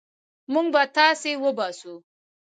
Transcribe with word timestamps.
موږ 0.53 0.67
به 0.73 0.81
تاسي 0.97 1.31
وباسو. 1.43 1.93